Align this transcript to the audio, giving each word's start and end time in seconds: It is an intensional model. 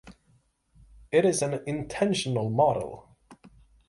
It 1.11 1.25
is 1.25 1.43
an 1.43 1.61
intensional 1.67 2.49
model. 2.49 3.07